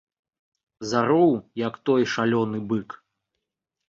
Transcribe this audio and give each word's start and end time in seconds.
Зароў, 0.93 1.33
як 1.67 1.77
той 1.89 2.01
шалёны 2.13 2.57
бык. 2.73 2.97